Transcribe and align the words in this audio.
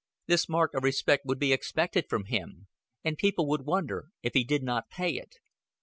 This 0.25 0.49
mark 0.49 0.73
of 0.73 0.83
respect 0.83 1.27
would 1.27 1.37
be 1.37 1.53
expected 1.53 2.07
from 2.09 2.25
him, 2.25 2.65
and 3.03 3.19
people 3.19 3.47
would 3.49 3.67
wonder 3.67 4.07
if 4.23 4.33
he 4.33 4.43
did 4.43 4.63
not 4.63 4.89
pay 4.89 5.11
it. 5.13 5.35